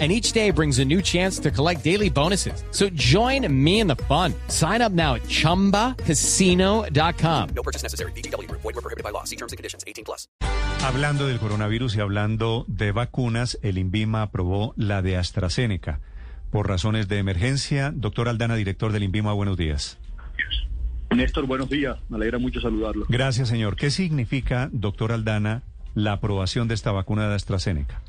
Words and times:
And 0.00 0.10
each 0.10 0.32
day 0.32 0.50
brings 0.50 0.80
a 0.80 0.84
new 0.84 1.00
chance 1.00 1.38
to 1.38 1.52
collect 1.52 1.84
daily 1.84 2.10
bonuses. 2.10 2.64
So 2.72 2.88
join 2.96 3.46
me 3.48 3.78
in 3.78 3.86
the 3.86 3.94
fun. 3.94 4.34
Sign 4.48 4.82
up 4.82 4.90
now 4.90 5.14
at 5.14 5.22
ChumbaCasino.com. 5.28 7.48
No 7.54 7.62
purchase 7.62 7.84
necessary. 7.84 8.10
BGW. 8.16 8.50
Void 8.50 8.64
were 8.64 8.72
prohibited 8.72 9.04
by 9.04 9.10
law. 9.10 9.22
See 9.22 9.36
terms 9.36 9.52
and 9.52 9.56
conditions. 9.56 9.84
18 9.86 10.04
plus. 10.04 10.26
Hablando 10.84 11.26
del 11.26 11.38
coronavirus 11.38 11.96
y 11.96 12.00
hablando 12.00 12.64
de 12.66 12.92
vacunas, 12.92 13.58
el 13.62 13.78
INVIMA 13.78 14.22
aprobó 14.22 14.74
la 14.76 15.00
de 15.00 15.16
AstraZeneca. 15.16 16.00
Por 16.50 16.68
razones 16.68 17.08
de 17.08 17.18
emergencia, 17.18 17.92
doctor 17.94 18.28
Aldana, 18.28 18.56
director 18.56 18.92
del 18.92 19.04
INVIMA, 19.04 19.32
buenos 19.32 19.56
días. 19.56 19.98
Néstor, 21.10 21.46
buenos 21.46 21.70
días. 21.70 21.98
Me 22.08 22.16
alegra 22.16 22.38
mucho 22.38 22.60
saludarlo. 22.60 23.06
Gracias, 23.08 23.48
señor. 23.48 23.76
¿Qué 23.76 23.90
significa, 23.90 24.68
doctor 24.72 25.12
Aldana, 25.12 25.62
la 25.94 26.12
aprobación 26.12 26.68
de 26.68 26.74
esta 26.74 26.92
vacuna 26.92 27.28
de 27.28 27.36
AstraZeneca? 27.36 28.02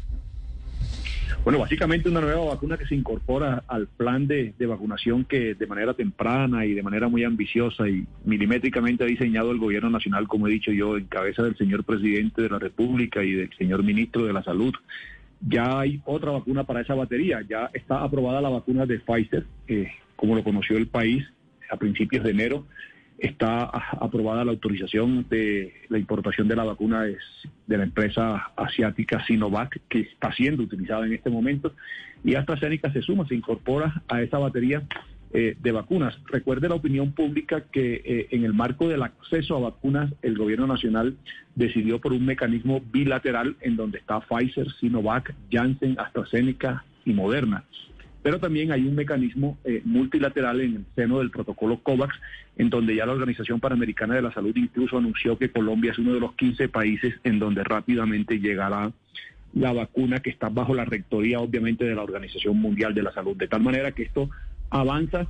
Bueno, 1.46 1.60
básicamente 1.60 2.10
una 2.10 2.22
nueva 2.22 2.44
vacuna 2.44 2.76
que 2.76 2.88
se 2.88 2.96
incorpora 2.96 3.64
al 3.68 3.86
plan 3.86 4.26
de, 4.26 4.56
de, 4.58 4.66
vacunación 4.66 5.26
que 5.26 5.54
de 5.54 5.68
manera 5.68 5.94
temprana 5.94 6.66
y 6.66 6.74
de 6.74 6.82
manera 6.82 7.08
muy 7.08 7.24
ambiciosa 7.24 7.88
y 7.88 8.04
milimétricamente 8.24 9.04
ha 9.04 9.08
diseñado 9.08 9.52
el 9.52 9.60
gobierno 9.60 9.92
nacional, 9.92 10.28
como 10.28 10.48
he 10.48 10.52
dicho 10.52 10.72
yo, 10.72 10.98
en 10.98 11.06
cabeza 11.06 11.44
del 11.44 11.56
señor 11.56 11.84
presidente 11.84 12.42
de 12.42 12.50
la 12.50 12.58
República 12.58 13.24
y 13.24 13.34
del 13.34 13.54
señor 13.56 13.84
ministro 13.84 14.26
de 14.26 14.34
la 14.34 14.44
Salud. 14.44 14.74
Ya 15.40 15.82
hay 15.82 16.02
otra 16.06 16.32
vacuna 16.32 16.64
para 16.64 16.82
esa 16.82 16.96
batería, 16.96 17.46
ya 17.48 17.70
está 17.76 18.02
aprobada 18.02 18.42
la 18.42 18.50
vacuna 18.50 18.88
de 18.88 18.98
Pfizer, 18.98 19.46
eh, 19.68 19.92
como 20.16 20.36
lo 20.36 20.44
conoció 20.44 20.78
el 20.78 20.88
país 20.88 21.28
a 21.70 21.78
principios 21.78 22.24
de 22.24 22.32
enero 22.32 22.66
está 23.18 23.64
aprobada 23.64 24.46
la 24.46 24.52
autorización 24.52 25.26
de 25.30 25.74
la 25.90 25.98
importación 25.98 26.48
de 26.48 26.56
la 26.56 26.64
vacuna 26.64 27.04
de, 27.04 27.18
la 27.68 27.84
empresa 27.84 28.52
asiática 28.56 29.26
Sinovac, 29.26 29.80
que 29.90 30.02
está 30.02 30.34
siendo 30.34 30.64
utilizada 30.64 31.06
en 31.06 31.14
este 31.14 31.30
momento, 31.30 31.74
y 32.24 32.36
AstraZeneca 32.36 32.92
se 32.92 33.02
suma, 33.02 33.28
se 33.28 33.36
incorpora 33.36 34.04
a 34.08 34.22
esa 34.22 34.38
batería 34.38 34.84
eh, 35.34 35.56
de 35.62 35.72
vacunas. 35.72 36.18
Recuerde 36.28 36.70
la 36.70 36.76
opinión 36.76 37.12
pública 37.12 37.66
que 37.72 38.02
eh, 38.06 38.28
en 38.32 38.44
el 38.44 38.54
marco 38.54 38.88
del 38.88 39.04
acceso 39.04 39.56
a 39.56 39.60
vacunas, 39.60 40.14
el 40.22 40.38
gobierno 40.38 40.68
nacional 40.68 41.16
decidió 41.56 42.00
por 42.00 42.14
un 42.14 42.26
mecanismo 42.26 42.82
bilateral 42.92 43.56
en 43.62 43.76
donde 43.76 44.00
está 44.00 44.20
Pfizer, 44.22 44.72
Sinovac, 44.80 45.34
Janssen, 45.52 46.00
AstraZeneca 46.00 46.86
y 47.06 47.14
Moderna 47.14 47.64
pero 48.26 48.40
también 48.40 48.72
hay 48.72 48.82
un 48.82 48.96
mecanismo 48.96 49.60
eh, 49.64 49.84
multilateral 49.86 50.60
en 50.60 50.78
el 50.78 50.86
seno 50.96 51.20
del 51.20 51.30
protocolo 51.30 51.84
COVAX, 51.84 52.16
en 52.58 52.72
donde 52.72 52.96
ya 52.96 53.06
la 53.06 53.12
Organización 53.12 53.60
Panamericana 53.60 54.16
de 54.16 54.24
la 54.24 54.34
Salud 54.34 54.52
incluso 54.56 54.98
anunció 54.98 55.38
que 55.38 55.52
Colombia 55.52 55.92
es 55.92 56.00
uno 56.00 56.12
de 56.12 56.20
los 56.20 56.34
15 56.34 56.68
países 56.70 57.14
en 57.24 57.38
donde 57.38 57.64
rápidamente 57.64 58.40
llegará 58.40 58.92
la 59.54 59.74
vacuna 59.74 60.22
que 60.22 60.32
está 60.32 60.50
bajo 60.50 60.74
la 60.74 60.86
rectoría, 60.86 61.40
obviamente, 61.40 61.86
de 61.86 61.94
la 61.94 62.02
Organización 62.02 62.58
Mundial 62.58 62.96
de 62.96 63.04
la 63.04 63.14
Salud. 63.14 63.38
De 63.38 63.48
tal 63.48 63.62
manera 63.62 63.92
que 63.92 64.02
esto 64.02 64.32
avanza 64.72 65.28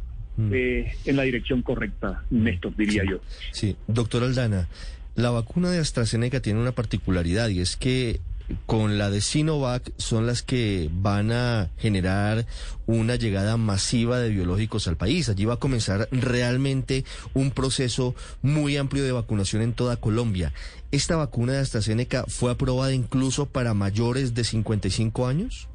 eh, 0.53 0.93
en 1.03 1.17
la 1.17 1.23
dirección 1.23 1.63
correcta, 1.63 2.23
Néstor, 2.29 2.77
diría 2.77 3.01
sí, 3.01 3.09
yo. 3.09 3.19
Sí, 3.51 3.75
doctor 3.87 4.23
Aldana, 4.23 4.69
la 5.15 5.31
vacuna 5.31 5.69
de 5.69 5.79
AstraZeneca 5.79 6.39
tiene 6.39 6.61
una 6.61 6.71
particularidad 6.71 7.49
y 7.49 7.59
es 7.59 7.75
que 7.75 8.21
con 8.65 8.97
la 8.97 9.09
de 9.09 9.21
Sinovac 9.21 9.91
son 9.97 10.27
las 10.27 10.43
que 10.43 10.89
van 10.91 11.31
a 11.31 11.69
generar 11.77 12.45
una 12.85 13.15
llegada 13.15 13.57
masiva 13.57 14.19
de 14.19 14.29
biológicos 14.29 14.87
al 14.87 14.97
país. 14.97 15.29
Allí 15.29 15.45
va 15.45 15.55
a 15.55 15.59
comenzar 15.59 16.07
realmente 16.11 17.05
un 17.33 17.51
proceso 17.51 18.15
muy 18.41 18.77
amplio 18.77 19.03
de 19.03 19.11
vacunación 19.11 19.61
en 19.61 19.73
toda 19.73 19.97
Colombia. 19.97 20.53
¿Esta 20.91 21.15
vacuna 21.15 21.53
de 21.53 21.59
AstraZeneca 21.59 22.25
fue 22.27 22.51
aprobada 22.51 22.93
incluso 22.93 23.47
para 23.47 23.73
mayores 23.73 24.33
de 24.33 24.43
55 24.43 25.27
años? 25.27 25.67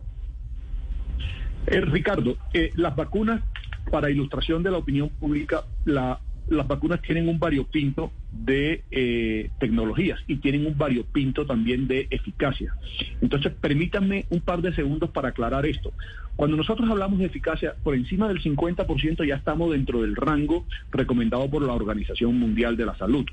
Eh, 1.66 1.80
Ricardo, 1.80 2.36
eh, 2.54 2.70
las 2.74 2.96
vacunas, 2.96 3.42
para 3.90 4.10
ilustración 4.10 4.62
de 4.62 4.70
la 4.70 4.78
opinión 4.78 5.08
pública, 5.08 5.64
la 5.84 6.20
las 6.50 6.66
vacunas 6.66 7.00
tienen 7.00 7.28
un 7.28 7.38
variopinto 7.38 8.12
de 8.32 8.82
eh, 8.90 9.50
tecnologías 9.58 10.18
y 10.26 10.36
tienen 10.36 10.66
un 10.66 10.76
variopinto 10.76 11.46
también 11.46 11.86
de 11.88 12.08
eficacia. 12.10 12.74
Entonces, 13.20 13.52
permítanme 13.60 14.26
un 14.30 14.40
par 14.40 14.60
de 14.60 14.74
segundos 14.74 15.10
para 15.10 15.28
aclarar 15.28 15.64
esto. 15.64 15.92
Cuando 16.36 16.56
nosotros 16.56 16.90
hablamos 16.90 17.18
de 17.18 17.26
eficacia, 17.26 17.74
por 17.82 17.94
encima 17.94 18.26
del 18.28 18.42
50% 18.42 19.26
ya 19.26 19.36
estamos 19.36 19.70
dentro 19.70 20.02
del 20.02 20.16
rango 20.16 20.66
recomendado 20.90 21.48
por 21.48 21.62
la 21.62 21.72
Organización 21.72 22.38
Mundial 22.38 22.76
de 22.76 22.86
la 22.86 22.96
Salud. 22.96 23.26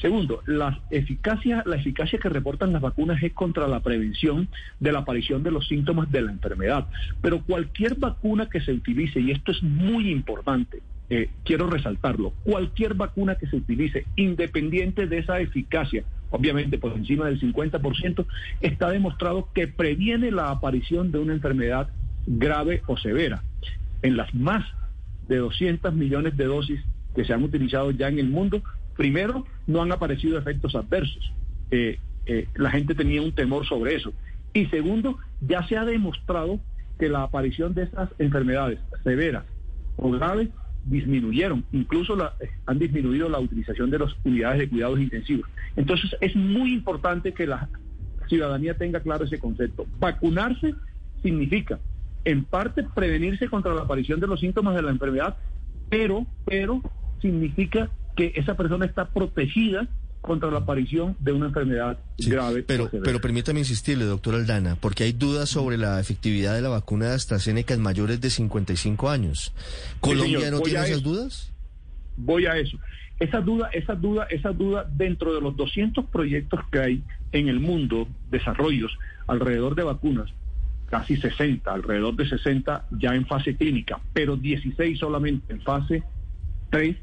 Segundo, 0.00 0.42
la 0.46 0.80
eficacia, 0.90 1.62
la 1.66 1.76
eficacia 1.76 2.18
que 2.18 2.30
reportan 2.30 2.72
las 2.72 2.80
vacunas 2.80 3.22
es 3.22 3.32
contra 3.34 3.68
la 3.68 3.80
prevención 3.80 4.48
de 4.80 4.92
la 4.92 5.00
aparición 5.00 5.42
de 5.42 5.50
los 5.50 5.68
síntomas 5.68 6.10
de 6.10 6.22
la 6.22 6.32
enfermedad. 6.32 6.86
Pero 7.20 7.42
cualquier 7.42 7.96
vacuna 7.96 8.48
que 8.48 8.62
se 8.62 8.72
utilice, 8.72 9.20
y 9.20 9.30
esto 9.30 9.52
es 9.52 9.62
muy 9.62 10.10
importante, 10.10 10.80
eh, 11.10 11.28
quiero 11.44 11.68
resaltarlo, 11.68 12.32
cualquier 12.44 12.94
vacuna 12.94 13.34
que 13.34 13.48
se 13.48 13.56
utilice, 13.56 14.06
independiente 14.14 15.08
de 15.08 15.18
esa 15.18 15.40
eficacia, 15.40 16.04
obviamente 16.30 16.78
por 16.78 16.92
encima 16.92 17.26
del 17.26 17.40
50%, 17.40 18.26
está 18.60 18.90
demostrado 18.90 19.48
que 19.52 19.66
previene 19.66 20.30
la 20.30 20.50
aparición 20.50 21.10
de 21.10 21.18
una 21.18 21.32
enfermedad 21.32 21.88
grave 22.26 22.82
o 22.86 22.96
severa. 22.96 23.42
En 24.02 24.16
las 24.16 24.32
más 24.34 24.64
de 25.28 25.38
200 25.38 25.92
millones 25.94 26.36
de 26.36 26.44
dosis 26.44 26.80
que 27.16 27.24
se 27.24 27.32
han 27.32 27.42
utilizado 27.42 27.90
ya 27.90 28.06
en 28.06 28.20
el 28.20 28.28
mundo, 28.28 28.62
primero, 28.96 29.44
no 29.66 29.82
han 29.82 29.90
aparecido 29.90 30.38
efectos 30.38 30.76
adversos. 30.76 31.32
Eh, 31.72 31.98
eh, 32.26 32.46
la 32.54 32.70
gente 32.70 32.94
tenía 32.94 33.20
un 33.20 33.32
temor 33.32 33.66
sobre 33.66 33.96
eso. 33.96 34.12
Y 34.52 34.66
segundo, 34.66 35.18
ya 35.40 35.66
se 35.66 35.76
ha 35.76 35.84
demostrado 35.84 36.60
que 37.00 37.08
la 37.08 37.22
aparición 37.22 37.74
de 37.74 37.82
estas 37.82 38.10
enfermedades 38.18 38.78
severas 39.02 39.44
o 39.96 40.10
graves 40.10 40.50
disminuyeron, 40.84 41.64
incluso 41.72 42.16
la, 42.16 42.34
han 42.66 42.78
disminuido 42.78 43.28
la 43.28 43.38
utilización 43.38 43.90
de 43.90 43.98
las 43.98 44.14
unidades 44.24 44.60
de 44.60 44.68
cuidados 44.68 45.00
intensivos. 45.00 45.48
Entonces 45.76 46.16
es 46.20 46.34
muy 46.34 46.72
importante 46.72 47.32
que 47.32 47.46
la 47.46 47.68
ciudadanía 48.28 48.76
tenga 48.76 49.00
claro 49.00 49.24
ese 49.24 49.38
concepto. 49.38 49.86
Vacunarse 49.98 50.74
significa, 51.22 51.78
en 52.24 52.44
parte, 52.44 52.84
prevenirse 52.94 53.48
contra 53.48 53.74
la 53.74 53.82
aparición 53.82 54.20
de 54.20 54.26
los 54.26 54.40
síntomas 54.40 54.74
de 54.74 54.82
la 54.82 54.90
enfermedad, 54.90 55.36
pero, 55.88 56.26
pero 56.46 56.80
significa 57.20 57.90
que 58.16 58.32
esa 58.36 58.56
persona 58.56 58.86
está 58.86 59.10
protegida 59.10 59.88
contra 60.20 60.50
la 60.50 60.58
aparición 60.58 61.16
de 61.18 61.32
una 61.32 61.46
enfermedad 61.46 61.98
sí, 62.18 62.30
grave. 62.30 62.62
Pero, 62.62 62.90
pero 62.90 63.20
permítame 63.20 63.60
insistirle, 63.60 64.04
doctor 64.04 64.34
Aldana, 64.34 64.76
porque 64.76 65.04
hay 65.04 65.12
dudas 65.12 65.48
sobre 65.48 65.78
la 65.78 65.98
efectividad 66.00 66.54
de 66.54 66.60
la 66.60 66.68
vacuna 66.68 67.08
de 67.08 67.14
AstraZeneca 67.14 67.74
en 67.74 67.80
mayores 67.80 68.20
de 68.20 68.30
55 68.30 69.08
años. 69.08 69.54
¿Colombia 70.00 70.40
sí, 70.40 70.50
no 70.50 70.60
tiene 70.60 70.78
esas 70.80 70.90
eso. 70.90 71.00
dudas? 71.00 71.52
Voy 72.16 72.46
a 72.46 72.56
eso. 72.56 72.78
Esa 73.18 73.40
duda, 73.40 73.68
esa 73.72 73.94
duda, 73.94 74.26
esa 74.30 74.50
duda 74.50 74.86
dentro 74.90 75.34
de 75.34 75.40
los 75.40 75.56
200 75.56 76.06
proyectos 76.06 76.60
que 76.70 76.78
hay 76.78 77.02
en 77.32 77.48
el 77.48 77.60
mundo, 77.60 78.08
desarrollos 78.30 78.96
alrededor 79.26 79.74
de 79.74 79.84
vacunas, 79.84 80.30
casi 80.86 81.16
60, 81.16 81.72
alrededor 81.72 82.16
de 82.16 82.28
60 82.28 82.86
ya 82.98 83.14
en 83.14 83.26
fase 83.26 83.56
clínica, 83.56 84.00
pero 84.12 84.36
16 84.36 84.98
solamente 84.98 85.52
en 85.52 85.60
fase 85.60 86.02
3 86.70 86.96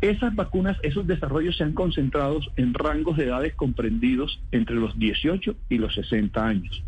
esas 0.00 0.34
vacunas, 0.34 0.78
esos 0.82 1.06
desarrollos 1.06 1.56
se 1.56 1.64
han 1.64 1.72
concentrado 1.72 2.40
en 2.56 2.72
rangos 2.74 3.16
de 3.16 3.26
edades 3.26 3.54
comprendidos 3.54 4.40
entre 4.50 4.76
los 4.76 4.98
18 4.98 5.54
y 5.68 5.78
los 5.78 5.94
60 5.94 6.44
años. 6.44 6.82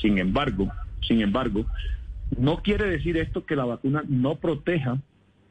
Sin 0.00 0.18
embargo, 0.18 0.70
sin 1.06 1.20
embargo, 1.20 1.66
no 2.36 2.62
quiere 2.62 2.86
decir 2.86 3.16
esto 3.16 3.44
que 3.44 3.56
la 3.56 3.64
vacuna 3.64 4.02
no 4.08 4.36
proteja 4.36 4.98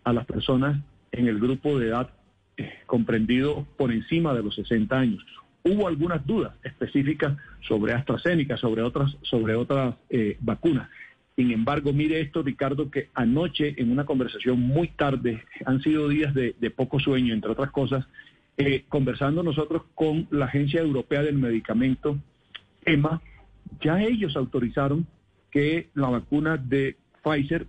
a 0.04 0.14
las 0.14 0.26
personas 0.26 0.80
en 1.12 1.28
el 1.28 1.40
grupo 1.40 1.80
de 1.80 1.88
edad 1.90 2.10
eh, 2.58 2.74
comprendido 2.86 3.66
por 3.78 3.92
encima 3.92 4.34
de 4.34 4.44
los 4.44 4.56
60 4.56 4.98
años. 4.98 5.26
Hubo 5.64 5.88
algunas 5.88 6.26
dudas 6.26 6.54
específicas 6.64 7.38
sobre 7.68 7.94
AstraZeneca, 7.94 8.58
sobre 8.58 8.82
otras, 8.84 9.16
sobre 9.24 9.56
otras 9.56 9.96
eh, 10.10 10.38
vacunas. 10.40 10.90
Sin 11.36 11.52
embargo, 11.52 11.92
mire 11.92 12.22
esto, 12.22 12.42
Ricardo, 12.44 12.90
que 12.90 13.10
anoche 13.14 13.76
en 13.78 13.92
una 13.92 14.06
conversación 14.06 14.62
muy 14.62 14.88
tarde, 14.90 15.44
han 15.66 15.82
sido 15.82 16.08
días 16.08 16.34
de, 16.34 16.54
poco 16.76 17.00
sueño, 17.00 17.34
entre 17.34 17.52
otras 17.52 17.72
cosas, 17.72 18.06
eh, 18.58 18.86
conversando 18.88 19.44
nosotros 19.44 19.84
con 19.96 20.28
la 20.32 20.46
Agencia 20.46 20.80
Europea 20.80 21.24
del 21.24 21.36
Medicamento, 21.36 22.18
EMA, 22.86 23.22
ya 23.82 24.02
ellos 24.02 24.38
autorizaron 24.38 25.06
que 25.52 25.90
la 25.94 26.08
vacuna 26.08 26.56
de 26.56 26.96
Pfizer 27.22 27.68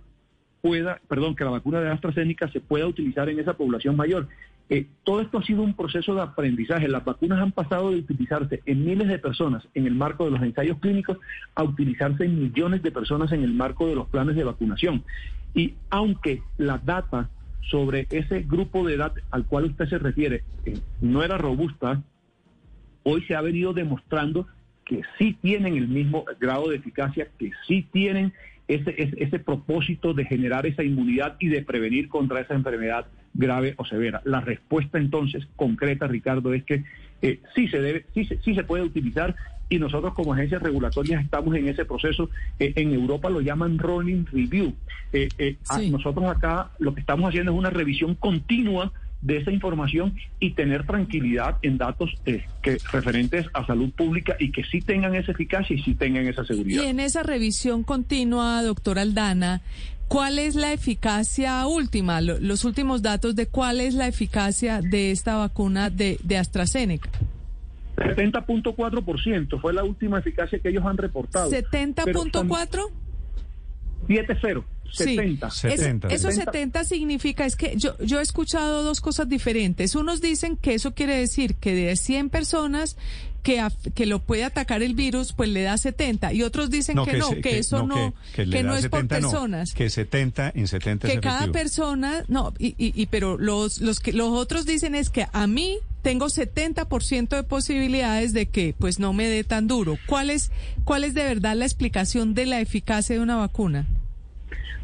pueda, 0.61 1.01
perdón, 1.09 1.35
que 1.35 1.43
la 1.43 1.49
vacuna 1.51 1.81
de 1.81 1.89
AstraZeneca 1.89 2.49
se 2.49 2.61
pueda 2.61 2.87
utilizar 2.87 3.27
en 3.27 3.39
esa 3.39 3.57
población 3.57 3.97
mayor. 3.97 4.29
Eh, 4.69 4.85
todo 5.03 5.21
esto 5.21 5.37
ha 5.37 5.43
sido 5.43 5.61
un 5.61 5.73
proceso 5.73 6.13
de 6.13 6.21
aprendizaje. 6.21 6.87
Las 6.87 7.05
vacunas 7.05 7.39
han 7.39 7.51
pasado 7.51 7.91
de 7.91 7.97
utilizarse 7.97 8.61
en 8.65 8.85
miles 8.85 9.07
de 9.07 9.17
personas 9.17 9.67
en 9.73 9.87
el 9.87 9.95
marco 9.95 10.25
de 10.25 10.31
los 10.31 10.41
ensayos 10.41 10.77
clínicos 10.79 11.17
a 11.55 11.63
utilizarse 11.63 12.25
en 12.25 12.41
millones 12.41 12.83
de 12.83 12.91
personas 12.91 13.31
en 13.31 13.43
el 13.43 13.53
marco 13.53 13.87
de 13.87 13.95
los 13.95 14.07
planes 14.09 14.35
de 14.35 14.43
vacunación. 14.43 15.03
Y 15.53 15.75
aunque 15.89 16.41
la 16.57 16.79
data 16.79 17.29
sobre 17.61 18.07
ese 18.09 18.41
grupo 18.41 18.85
de 18.85 18.95
edad 18.95 19.13
al 19.31 19.45
cual 19.45 19.65
usted 19.65 19.87
se 19.87 19.97
refiere 19.97 20.43
eh, 20.65 20.79
no 21.01 21.23
era 21.23 21.37
robusta, 21.37 22.03
hoy 23.03 23.21
se 23.23 23.35
ha 23.35 23.41
venido 23.41 23.73
demostrando 23.73 24.47
que 24.85 25.01
sí 25.17 25.37
tienen 25.41 25.75
el 25.75 25.87
mismo 25.87 26.25
grado 26.39 26.69
de 26.69 26.77
eficacia, 26.77 27.27
que 27.37 27.51
sí 27.67 27.87
tienen 27.91 28.33
ese, 28.67 28.95
ese, 28.97 29.23
ese, 29.23 29.39
propósito 29.39 30.13
de 30.13 30.25
generar 30.25 30.65
esa 30.65 30.83
inmunidad 30.83 31.35
y 31.39 31.47
de 31.47 31.61
prevenir 31.61 32.09
contra 32.09 32.41
esa 32.41 32.53
enfermedad 32.53 33.05
grave 33.33 33.75
o 33.77 33.85
severa. 33.85 34.21
La 34.25 34.41
respuesta 34.41 34.97
entonces 34.97 35.47
concreta, 35.55 36.07
Ricardo, 36.07 36.53
es 36.53 36.63
que 36.63 36.83
eh, 37.21 37.39
sí 37.55 37.67
se 37.67 37.81
debe, 37.81 38.05
sí 38.13 38.25
se, 38.25 38.41
sí 38.41 38.55
se 38.55 38.63
puede 38.63 38.83
utilizar 38.83 39.35
y 39.69 39.79
nosotros 39.79 40.13
como 40.13 40.33
agencias 40.33 40.61
regulatorias 40.61 41.23
estamos 41.23 41.55
en 41.55 41.67
ese 41.67 41.85
proceso. 41.85 42.29
Eh, 42.59 42.73
en 42.75 42.93
Europa 42.93 43.29
lo 43.29 43.41
llaman 43.41 43.77
rolling 43.77 44.25
review. 44.31 44.73
Eh. 45.13 45.57
Nosotros 45.91 46.25
acá 46.25 46.71
lo 46.79 46.93
que 46.93 47.01
estamos 47.01 47.29
haciendo 47.29 47.51
es 47.51 47.57
una 47.57 47.69
revisión 47.69 48.15
continua 48.15 48.91
de 49.21 49.37
esa 49.37 49.51
información 49.51 50.15
y 50.39 50.51
tener 50.51 50.85
tranquilidad 50.85 51.57
en 51.61 51.77
datos 51.77 52.11
eh, 52.25 52.45
que 52.61 52.77
referentes 52.91 53.47
a 53.53 53.65
salud 53.65 53.91
pública 53.91 54.35
y 54.39 54.51
que 54.51 54.63
sí 54.63 54.81
tengan 54.81 55.15
esa 55.15 55.31
eficacia 55.31 55.75
y 55.75 55.81
sí 55.81 55.95
tengan 55.95 56.27
esa 56.27 56.45
seguridad. 56.45 56.83
Y 56.83 56.87
en 56.87 56.99
esa 56.99 57.23
revisión 57.23 57.83
continua, 57.83 58.61
doctor 58.61 58.99
Aldana, 58.99 59.61
¿cuál 60.07 60.39
es 60.39 60.55
la 60.55 60.71
eficacia 60.71 61.65
última, 61.65 62.21
los 62.21 62.63
últimos 62.63 63.01
datos 63.01 63.35
de 63.35 63.47
cuál 63.47 63.81
es 63.81 63.95
la 63.95 64.07
eficacia 64.07 64.81
de 64.81 65.11
esta 65.11 65.35
vacuna 65.35 65.89
de, 65.89 66.19
de 66.23 66.37
AstraZeneca? 66.37 67.09
70.4% 67.97 69.59
fue 69.59 69.73
la 69.73 69.83
última 69.83 70.19
eficacia 70.19 70.59
que 70.59 70.69
ellos 70.69 70.85
han 70.85 70.97
reportado. 70.97 71.49
¿70.4? 71.49 72.91
7-0. 74.07 74.63
70. 74.91 75.51
Sí. 75.51 75.69
70. 75.69 76.07
Es, 76.07 76.13
eso 76.23 76.31
70 76.31 76.83
significa, 76.83 77.45
es 77.45 77.55
que 77.55 77.75
yo, 77.77 77.97
yo 77.99 78.19
he 78.19 78.23
escuchado 78.23 78.83
dos 78.83 79.01
cosas 79.01 79.29
diferentes. 79.29 79.95
Unos 79.95 80.21
dicen 80.21 80.57
que 80.57 80.73
eso 80.73 80.93
quiere 80.93 81.17
decir 81.17 81.55
que 81.55 81.73
de 81.73 81.95
100 81.95 82.29
personas 82.29 82.97
que, 83.47 83.65
que 83.95 84.05
lo 84.05 84.19
puede 84.19 84.43
atacar 84.43 84.83
el 84.83 84.93
virus, 84.93 85.31
pues 85.31 85.49
le 85.49 85.61
da 85.61 85.77
70. 85.77 86.33
Y 86.33 86.43
otros 86.43 86.69
dicen 86.69 86.97
no, 86.97 87.05
que, 87.05 87.11
que, 87.11 87.17
no, 87.17 87.29
se, 87.29 87.41
que, 87.41 87.59
eso 87.59 87.87
no, 87.87 88.13
que, 88.35 88.49
que 88.49 88.61
no 88.61 88.75
es 88.75 88.81
70, 88.81 88.89
por 88.89 89.07
personas. 89.07 89.69
No, 89.69 89.77
que 89.77 89.89
70 89.89 90.51
en 90.53 90.67
70 90.67 91.07
Que 91.07 91.13
es 91.13 91.19
cada 91.21 91.49
persona, 91.51 92.25
no, 92.27 92.53
y, 92.59 92.75
y, 92.77 92.91
y, 93.01 93.05
pero 93.05 93.37
los, 93.37 93.79
los, 93.79 94.01
que, 94.01 94.11
los 94.11 94.29
otros 94.29 94.65
dicen 94.65 94.95
es 94.95 95.09
que 95.09 95.27
a 95.31 95.47
mí 95.47 95.77
tengo 96.01 96.27
70% 96.27 97.29
de 97.29 97.43
posibilidades 97.43 98.33
de 98.33 98.47
que 98.47 98.75
pues 98.77 98.99
no 98.99 99.13
me 99.13 99.27
dé 99.27 99.45
tan 99.45 99.67
duro. 99.67 99.97
¿Cuál 100.07 100.29
es, 100.29 100.51
¿Cuál 100.83 101.05
es 101.05 101.13
de 101.13 101.23
verdad 101.23 101.55
la 101.55 101.65
explicación 101.65 102.33
de 102.33 102.47
la 102.47 102.59
eficacia 102.59 103.15
de 103.15 103.21
una 103.21 103.37
vacuna? 103.37 103.87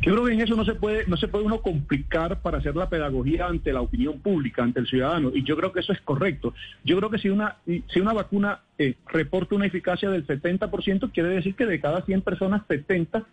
Yo 0.03 0.11
creo 0.11 0.25
que 0.25 0.33
en 0.33 0.41
eso 0.41 0.55
no 0.55 0.65
se 0.65 0.75
puede, 0.75 1.07
no 1.07 1.15
se 1.15 1.29
puede 1.29 1.45
uno 1.45 1.61
complicar 1.61 2.41
para 2.41 2.57
hacer 2.57 2.75
la 2.75 2.89
pedagogía 2.89 3.47
ante 3.47 3.71
la 3.71 3.79
opinión 3.79 4.19
pública, 4.19 4.61
ante 4.61 4.81
el 4.81 4.87
ciudadano, 4.87 5.31
y 5.33 5.43
yo 5.43 5.55
creo 5.55 5.71
que 5.71 5.79
eso 5.79 5.93
es 5.93 6.01
correcto. 6.01 6.53
Yo 6.83 6.97
creo 6.97 7.09
que 7.09 7.19
si 7.19 7.29
una, 7.29 7.57
si 7.65 7.99
una 8.01 8.11
vacuna 8.11 8.59
eh, 8.77 8.95
reporta 9.07 9.55
una 9.55 9.65
eficacia 9.65 10.09
del 10.09 10.27
70%, 10.27 11.11
quiere 11.13 11.29
decir 11.29 11.55
que 11.55 11.65
de 11.65 11.79
cada 11.79 12.01
100 12.01 12.21
personas, 12.21 12.63
70 12.67 13.25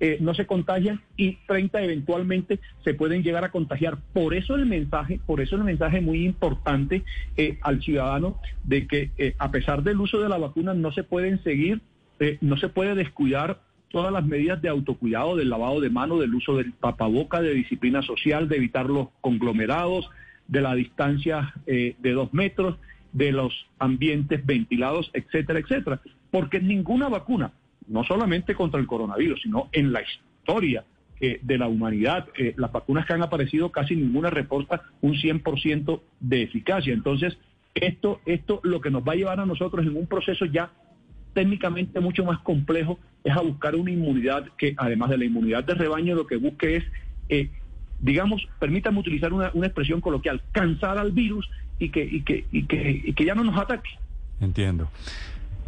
eh, 0.00 0.18
no 0.20 0.34
se 0.34 0.46
contagian 0.46 1.00
y 1.16 1.36
30 1.46 1.80
eventualmente 1.82 2.58
se 2.84 2.94
pueden 2.94 3.22
llegar 3.22 3.44
a 3.44 3.52
contagiar. 3.52 3.98
Por 4.12 4.34
eso 4.34 4.56
el 4.56 4.66
mensaje, 4.66 5.20
por 5.26 5.40
eso 5.40 5.54
el 5.54 5.62
mensaje 5.62 6.00
muy 6.00 6.24
importante 6.24 7.04
eh, 7.36 7.58
al 7.62 7.80
ciudadano 7.82 8.40
de 8.64 8.88
que 8.88 9.10
eh, 9.16 9.36
a 9.38 9.52
pesar 9.52 9.84
del 9.84 10.00
uso 10.00 10.18
de 10.18 10.28
la 10.28 10.38
vacuna 10.38 10.74
no 10.74 10.90
se 10.90 11.04
pueden 11.04 11.42
seguir, 11.44 11.80
eh, 12.18 12.38
no 12.40 12.56
se 12.56 12.68
puede 12.68 12.94
descuidar 12.94 13.60
todas 13.90 14.12
las 14.12 14.24
medidas 14.24 14.60
de 14.62 14.68
autocuidado, 14.68 15.36
del 15.36 15.50
lavado 15.50 15.80
de 15.80 15.90
manos, 15.90 16.20
del 16.20 16.34
uso 16.34 16.56
del 16.56 16.72
tapaboca, 16.74 17.40
de 17.40 17.54
disciplina 17.54 18.02
social, 18.02 18.48
de 18.48 18.56
evitar 18.56 18.86
los 18.86 19.08
conglomerados, 19.20 20.10
de 20.48 20.60
la 20.60 20.74
distancia 20.74 21.54
eh, 21.66 21.96
de 21.98 22.12
dos 22.12 22.32
metros, 22.32 22.76
de 23.12 23.32
los 23.32 23.66
ambientes 23.78 24.44
ventilados, 24.44 25.10
etcétera, 25.12 25.58
etcétera. 25.58 26.00
Porque 26.30 26.60
ninguna 26.60 27.08
vacuna, 27.08 27.52
no 27.88 28.04
solamente 28.04 28.54
contra 28.54 28.80
el 28.80 28.86
coronavirus, 28.86 29.40
sino 29.42 29.68
en 29.72 29.92
la 29.92 30.02
historia 30.02 30.84
eh, 31.18 31.40
de 31.42 31.58
la 31.58 31.66
humanidad, 31.66 32.28
eh, 32.36 32.52
las 32.58 32.72
vacunas 32.72 33.06
que 33.06 33.14
han 33.14 33.22
aparecido 33.22 33.72
casi 33.72 33.96
ninguna 33.96 34.28
reporta 34.28 34.82
un 35.00 35.14
100% 35.14 36.00
de 36.20 36.42
eficacia. 36.42 36.92
Entonces, 36.92 37.38
esto, 37.74 38.20
esto 38.26 38.60
lo 38.64 38.80
que 38.80 38.90
nos 38.90 39.02
va 39.02 39.12
a 39.12 39.16
llevar 39.16 39.40
a 39.40 39.46
nosotros 39.46 39.86
en 39.86 39.96
un 39.96 40.06
proceso 40.06 40.44
ya 40.44 40.72
técnicamente 41.36 42.00
mucho 42.00 42.24
más 42.24 42.38
complejo 42.38 42.98
es 43.22 43.36
a 43.36 43.42
buscar 43.42 43.76
una 43.76 43.90
inmunidad 43.90 44.46
que, 44.56 44.74
además 44.78 45.10
de 45.10 45.18
la 45.18 45.26
inmunidad 45.26 45.64
de 45.64 45.74
rebaño, 45.74 46.14
lo 46.14 46.26
que 46.26 46.36
busque 46.36 46.76
es, 46.76 46.84
eh, 47.28 47.50
digamos, 48.00 48.48
permítame 48.58 49.00
utilizar 49.00 49.34
una, 49.34 49.50
una, 49.52 49.66
expresión 49.66 50.00
coloquial, 50.00 50.40
cansar 50.52 50.96
al 50.96 51.12
virus 51.12 51.46
y 51.78 51.90
que, 51.90 52.02
y, 52.10 52.22
que, 52.22 52.46
y, 52.50 52.62
que, 52.62 53.02
y 53.04 53.12
que 53.12 53.24
ya 53.26 53.34
no 53.34 53.44
nos 53.44 53.58
ataque. 53.58 53.90
Entiendo. 54.40 54.88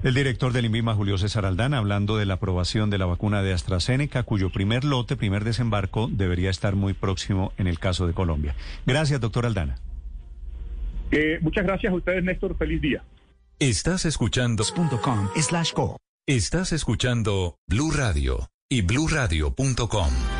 El 0.02 0.14
director 0.14 0.54
del 0.54 0.64
INVIMA, 0.64 0.94
Julio 0.94 1.18
César 1.18 1.44
Aldana, 1.44 1.76
hablando 1.76 2.16
de 2.16 2.24
la 2.24 2.34
aprobación 2.34 2.88
de 2.88 2.96
la 2.96 3.04
vacuna 3.04 3.42
de 3.42 3.52
AstraZeneca, 3.52 4.22
cuyo 4.22 4.48
primer 4.48 4.84
lote, 4.84 5.16
primer 5.16 5.44
desembarco, 5.44 6.08
debería 6.10 6.48
estar 6.48 6.76
muy 6.76 6.94
próximo 6.94 7.52
en 7.58 7.66
el 7.66 7.78
caso 7.78 8.06
de 8.06 8.14
Colombia. 8.14 8.54
Gracias, 8.86 9.20
doctor 9.20 9.44
Aldana. 9.44 9.76
Eh, 11.10 11.38
muchas 11.42 11.66
gracias 11.66 11.92
a 11.92 11.96
ustedes, 11.96 12.24
Néstor. 12.24 12.56
Feliz 12.56 12.80
día. 12.80 13.02
Estás 13.60 14.04
escuchando 14.04 14.62
slash 15.42 15.72
co. 15.72 15.96
Estás 16.28 16.70
escuchando 16.70 17.56
Blue 17.66 17.90
Radio 17.90 18.48
y 18.70 18.82
bluradio.com. 18.82 20.37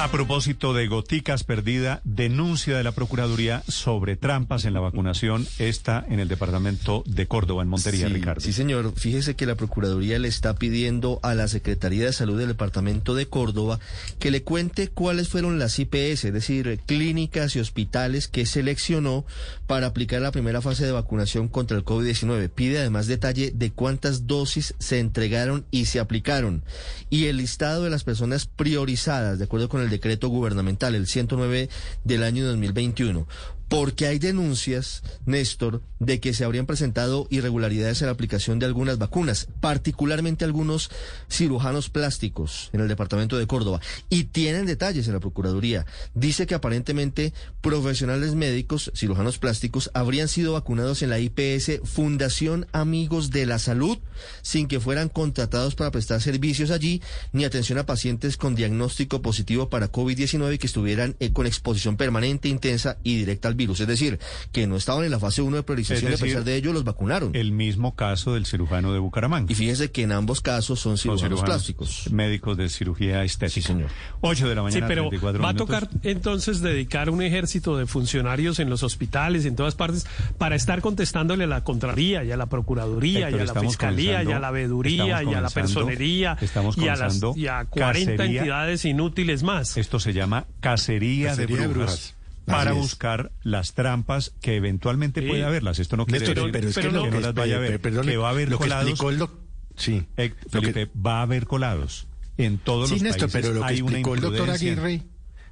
A 0.00 0.10
propósito 0.10 0.72
de 0.72 0.86
goticas 0.86 1.44
perdida, 1.44 2.00
denuncia 2.04 2.74
de 2.74 2.82
la 2.82 2.92
Procuraduría 2.92 3.62
sobre 3.68 4.16
trampas 4.16 4.64
en 4.64 4.72
la 4.72 4.80
vacunación, 4.80 5.46
está 5.58 6.06
en 6.08 6.20
el 6.20 6.28
departamento 6.28 7.02
de 7.04 7.26
Córdoba, 7.26 7.62
en 7.62 7.68
Montería, 7.68 8.06
sí, 8.06 8.14
Ricardo. 8.14 8.40
Sí, 8.40 8.54
señor. 8.54 8.94
Fíjese 8.96 9.36
que 9.36 9.44
la 9.44 9.56
Procuraduría 9.56 10.18
le 10.18 10.28
está 10.28 10.54
pidiendo 10.54 11.20
a 11.22 11.34
la 11.34 11.48
Secretaría 11.48 12.06
de 12.06 12.14
Salud 12.14 12.38
del 12.38 12.48
departamento 12.48 13.14
de 13.14 13.26
Córdoba 13.26 13.78
que 14.18 14.30
le 14.30 14.42
cuente 14.42 14.88
cuáles 14.88 15.28
fueron 15.28 15.58
las 15.58 15.78
IPS, 15.78 16.24
es 16.24 16.32
decir, 16.32 16.80
clínicas 16.86 17.54
y 17.54 17.60
hospitales 17.60 18.26
que 18.26 18.46
seleccionó 18.46 19.26
para 19.66 19.88
aplicar 19.88 20.22
la 20.22 20.32
primera 20.32 20.62
fase 20.62 20.86
de 20.86 20.92
vacunación 20.92 21.46
contra 21.46 21.76
el 21.76 21.84
COVID-19. 21.84 22.48
Pide 22.48 22.78
además 22.78 23.06
detalle 23.06 23.52
de 23.54 23.70
cuántas 23.70 24.26
dosis 24.26 24.74
se 24.78 24.98
entregaron 24.98 25.66
y 25.70 25.84
se 25.84 26.00
aplicaron 26.00 26.64
y 27.10 27.26
el 27.26 27.38
listado 27.38 27.82
de 27.82 27.90
las 27.90 28.04
personas 28.04 28.46
priorizadas, 28.46 29.38
de 29.38 29.44
acuerdo 29.44 29.68
con 29.68 29.82
el 29.82 29.89
decreto 29.90 30.28
gubernamental, 30.28 30.94
el 30.94 31.06
109 31.06 31.68
del 32.04 32.22
año 32.22 32.46
2021 32.46 33.26
porque 33.70 34.08
hay 34.08 34.18
denuncias, 34.18 35.04
Néstor, 35.26 35.80
de 36.00 36.18
que 36.18 36.34
se 36.34 36.44
habrían 36.44 36.66
presentado 36.66 37.28
irregularidades 37.30 38.02
en 38.02 38.06
la 38.06 38.12
aplicación 38.12 38.58
de 38.58 38.66
algunas 38.66 38.98
vacunas, 38.98 39.46
particularmente 39.60 40.44
algunos 40.44 40.90
cirujanos 41.30 41.88
plásticos 41.88 42.70
en 42.72 42.80
el 42.80 42.88
departamento 42.88 43.38
de 43.38 43.46
Córdoba. 43.46 43.80
Y 44.08 44.24
tienen 44.24 44.66
detalles 44.66 45.06
en 45.06 45.14
la 45.14 45.20
Procuraduría. 45.20 45.86
Dice 46.14 46.48
que 46.48 46.56
aparentemente 46.56 47.32
profesionales 47.60 48.34
médicos, 48.34 48.90
cirujanos 48.96 49.38
plásticos, 49.38 49.92
habrían 49.94 50.26
sido 50.26 50.54
vacunados 50.54 51.02
en 51.02 51.10
la 51.10 51.20
IPS 51.20 51.80
Fundación 51.84 52.66
Amigos 52.72 53.30
de 53.30 53.46
la 53.46 53.60
Salud 53.60 53.98
sin 54.42 54.66
que 54.66 54.80
fueran 54.80 55.08
contratados 55.08 55.74
para 55.74 55.90
prestar 55.90 56.20
servicios 56.20 56.70
allí, 56.70 57.02
ni 57.32 57.44
atención 57.44 57.78
a 57.78 57.86
pacientes 57.86 58.36
con 58.36 58.54
diagnóstico 58.54 59.22
positivo 59.22 59.68
para 59.68 59.92
COVID-19 59.92 60.58
que 60.58 60.66
estuvieran 60.66 61.16
eh, 61.20 61.32
con 61.32 61.46
exposición 61.46 61.96
permanente, 61.96 62.48
intensa 62.48 62.98
y 63.02 63.16
directa 63.16 63.48
al 63.48 63.54
virus. 63.60 63.80
Es 63.80 63.86
decir, 63.86 64.18
que 64.52 64.66
no 64.66 64.76
estaban 64.76 65.04
en 65.04 65.10
la 65.10 65.18
fase 65.18 65.42
1 65.42 65.56
de 65.56 65.62
priorización 65.62 66.10
decir, 66.10 66.26
y 66.26 66.30
a 66.30 66.32
pesar 66.34 66.44
de 66.44 66.56
ello 66.56 66.72
los 66.72 66.84
vacunaron. 66.84 67.30
El 67.34 67.52
mismo 67.52 67.94
caso 67.94 68.34
del 68.34 68.46
cirujano 68.46 68.92
de 68.92 68.98
Bucaramanga. 68.98 69.52
Y 69.52 69.54
fíjese 69.54 69.90
que 69.90 70.02
en 70.02 70.12
ambos 70.12 70.40
casos 70.40 70.80
son 70.80 70.96
cirujanos, 70.98 71.22
cirujanos 71.22 71.44
plásticos. 71.44 72.10
Médicos 72.12 72.56
de 72.56 72.68
cirugía 72.68 73.22
estética. 73.24 73.54
Sí, 73.54 73.62
señor. 73.62 73.90
8 74.20 74.48
de 74.48 74.54
la 74.54 74.62
mañana. 74.62 74.86
Sí, 74.86 74.88
pero 74.88 75.02
34 75.08 75.42
va 75.42 75.52
minutos. 75.52 75.76
a 75.76 75.80
tocar 75.80 76.00
entonces 76.02 76.60
dedicar 76.60 77.10
un 77.10 77.22
ejército 77.22 77.76
de 77.76 77.86
funcionarios 77.86 78.58
en 78.58 78.70
los 78.70 78.82
hospitales, 78.82 79.44
en 79.44 79.56
todas 79.56 79.74
partes, 79.74 80.06
para 80.38 80.56
estar 80.56 80.80
contestándole 80.80 81.44
a 81.44 81.46
la 81.46 81.64
Contraloría 81.64 82.24
y 82.24 82.32
a 82.32 82.36
la 82.36 82.46
Procuraduría 82.46 83.28
Héctor, 83.28 83.46
y 83.46 83.48
a 83.48 83.54
la 83.54 83.60
Fiscalía 83.60 84.22
y 84.24 84.32
a 84.32 84.38
la 84.40 84.50
Veeduría 84.50 85.22
y 85.22 85.34
a 85.34 85.40
la 85.40 85.50
Personería 85.50 86.36
estamos 86.40 86.76
y, 86.78 86.88
a 86.88 86.96
las, 86.96 86.98
comenzando 87.20 87.34
y 87.36 87.46
a 87.46 87.64
40 87.64 88.16
cacería. 88.16 88.40
entidades 88.40 88.84
inútiles 88.84 89.42
más. 89.42 89.76
Esto 89.76 90.00
se 90.00 90.12
llama 90.12 90.46
cacería, 90.60 91.30
Cacería 91.30 91.56
de 91.56 91.62
de 91.62 91.66
brujas. 91.68 92.14
Para 92.46 92.70
Así 92.70 92.78
es. 92.80 92.84
buscar 92.84 93.32
las 93.42 93.74
trampas 93.74 94.32
que 94.40 94.56
eventualmente 94.56 95.20
Sí. 95.20 95.28
puede 95.28 95.44
haberlas. 95.44 95.78
Esto 95.78 95.96
no 95.96 96.06
quiere 96.06 96.26
Néstor, 96.26 96.36
decir 96.36 96.52
pero 96.52 96.68
es 96.68 96.74
que 96.74 96.80
pero 96.80 96.92
lo 96.92 96.98
no- 96.98 97.04
que 97.04 97.10
que, 97.10 97.14
no 97.16 97.20
las 97.26 97.34
vaya 97.34 97.56
a 97.58 97.78
perdone, 97.78 98.10
que 98.10 98.16
va 98.16 98.28
a 98.28 98.30
haber 98.30 98.48
lo 98.50 98.58
que 98.58 98.64
colados. 98.64 99.00
el 99.00 99.18
doc- 99.18 99.38
sí, 99.76 100.06
Eh, 100.16 100.34
lo 100.52 100.60
que- 100.60 100.72
Felipe, 100.72 100.90
va 101.00 101.18
a 101.18 101.22
haber 101.22 101.46
colados. 101.46 102.06
En 102.38 102.58
todos 102.58 102.88
sí, 102.88 102.94
los 102.96 103.02
Néstor, 103.02 103.30
países 103.30 103.40
pero 103.42 103.54
lo 103.54 103.60
que 103.60 103.66
hay 103.72 103.80
una 103.82 103.90
explicó 103.90 104.14
el 104.14 104.20
doctor. 104.20 104.50
Aguirre, 104.50 105.02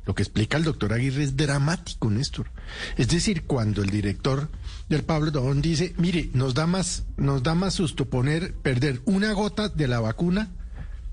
Lo 0.07 0.15
que 0.15 0.23
explica 0.23 0.57
el 0.57 0.65
doctor 0.65 0.95
Aguirre 0.95 1.23
es 1.23 1.37
dramático, 1.37 2.09
Néstor. 2.09 2.51
Es 2.97 3.09
decir, 3.09 3.43
cuando 3.45 3.83
el 3.83 3.91
director 3.91 4.49
del 4.89 5.03
Pablo 5.03 5.31
Dobón 5.31 5.61
dice, 5.61 5.93
mire, 5.99 6.31
nos 6.33 6.55
da 6.55 6.67
más, 6.67 7.05
nos 7.19 7.43
da 7.43 7.55
más 7.55 7.75
susto 7.75 8.07
poner, 8.07 8.55
perder 8.55 9.03
una 9.05 9.33
gota 9.35 9.69
de 9.69 9.87
la 9.87 10.01
vacuna 10.01 10.49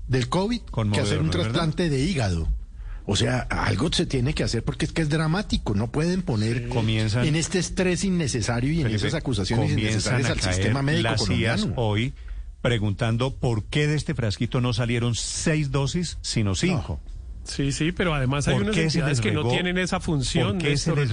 del 0.08 0.30
COVID 0.30 0.62
que 0.94 1.00
hacer 1.00 1.20
un 1.20 1.28
trasplante 1.28 1.90
de 1.90 2.04
hígado. 2.04 2.48
O 3.06 3.14
sea, 3.14 3.40
algo 3.40 3.90
se 3.92 4.04
tiene 4.04 4.34
que 4.34 4.42
hacer 4.42 4.64
porque 4.64 4.84
es 4.84 4.92
que 4.92 5.02
es 5.02 5.08
dramático. 5.08 5.74
No 5.74 5.90
pueden 5.92 6.22
poner 6.22 6.68
en 6.68 7.36
este 7.36 7.60
estrés 7.60 8.04
innecesario 8.04 8.72
y 8.72 8.80
en 8.80 8.88
esas 8.88 9.14
acusaciones 9.14 9.72
innecesarias 9.72 10.30
al 10.30 10.40
sistema 10.40 10.82
médico 10.82 11.10
las 11.10 11.20
colombiano. 11.20 11.72
hoy 11.76 12.14
preguntando 12.62 13.36
por 13.36 13.64
qué 13.64 13.86
de 13.86 13.94
este 13.94 14.14
frasquito 14.14 14.60
no 14.60 14.72
salieron 14.72 15.14
seis 15.14 15.70
dosis, 15.70 16.18
sino 16.20 16.56
cinco. 16.56 17.00
Sí, 17.46 17.72
sí, 17.72 17.92
pero 17.92 18.14
además 18.14 18.48
hay 18.48 18.56
unas 18.56 18.76
entidades 18.76 19.20
que 19.20 19.32
no 19.32 19.48
tienen 19.48 19.78
esa 19.78 20.00
función. 20.00 20.58